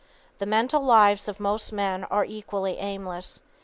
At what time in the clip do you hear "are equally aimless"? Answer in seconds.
2.05-3.39